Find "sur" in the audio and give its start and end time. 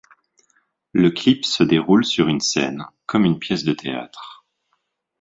2.05-2.27